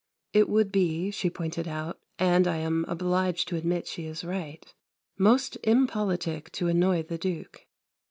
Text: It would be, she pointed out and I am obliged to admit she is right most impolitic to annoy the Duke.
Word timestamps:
It 0.33 0.49
would 0.49 0.71
be, 0.71 1.11
she 1.11 1.29
pointed 1.29 1.67
out 1.67 1.99
and 2.17 2.47
I 2.47 2.57
am 2.57 2.85
obliged 2.87 3.47
to 3.49 3.55
admit 3.55 3.85
she 3.87 4.05
is 4.07 4.23
right 4.23 4.65
most 5.19 5.59
impolitic 5.63 6.51
to 6.53 6.69
annoy 6.69 7.03
the 7.03 7.19
Duke. 7.19 7.67